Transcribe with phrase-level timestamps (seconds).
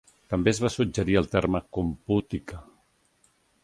[0.33, 2.67] També es va suggerir el terme "compútica".